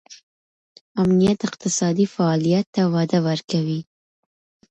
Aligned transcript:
امنیت 1.01 1.39
اقتصادي 1.49 2.05
فعالیت 2.15 2.65
ته 2.75 2.81
وده 2.93 3.19
ورکوي. 3.27 3.79